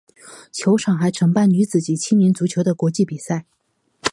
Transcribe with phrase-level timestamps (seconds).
[0.51, 3.45] 球场还承办女子及青年足球的国际比赛。